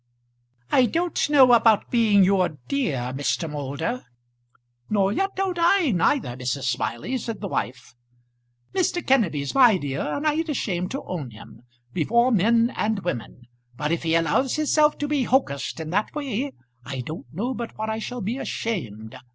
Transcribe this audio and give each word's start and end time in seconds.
"I 0.71 0.87
don't 0.87 1.29
know 1.29 1.53
about 1.53 1.91
being 1.91 2.23
your 2.23 2.57
dear, 2.67 3.13
Mr. 3.15 3.47
Moulder" 3.47 4.03
"Nor 4.89 5.11
yet 5.13 5.35
don't 5.35 5.59
I 5.61 5.91
neither, 5.91 6.35
Mrs. 6.35 6.63
Smiley," 6.63 7.19
said 7.19 7.39
the 7.39 7.47
wife. 7.47 7.93
"Mr. 8.73 9.05
Kenneby's 9.05 9.53
my 9.53 9.77
dear, 9.77 10.01
and 10.01 10.25
I 10.25 10.33
ain't 10.33 10.49
ashamed 10.49 10.89
to 10.89 11.03
own 11.03 11.29
him, 11.29 11.61
before 11.93 12.31
men 12.31 12.73
and 12.75 13.03
women. 13.03 13.43
But 13.77 13.91
if 13.91 14.01
he 14.01 14.15
allows 14.15 14.55
hisself 14.55 14.97
to 14.97 15.07
be 15.07 15.25
hocussed 15.25 15.79
in 15.79 15.91
that 15.91 16.15
way, 16.15 16.53
I 16.83 17.01
don't 17.01 17.27
know 17.31 17.53
but 17.53 17.77
what 17.77 17.91
I 17.91 17.99
shall 17.99 18.21
be 18.21 18.39
ashamed. 18.39 19.15